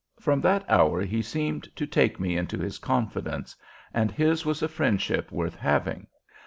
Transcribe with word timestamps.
From 0.19 0.41
that 0.41 0.67
hour 0.67 1.03
he 1.03 1.21
seemed 1.21 1.65
to 1.75 1.85
take 1.85 2.19
me 2.19 2.35
into 2.35 2.57
his 2.57 2.79
confidence, 2.79 3.55
and 3.93 4.09
his 4.09 4.47
was 4.47 4.63
a 4.63 4.67
friendship 4.67 5.31
worth 5.31 5.53
having. 5.55 6.07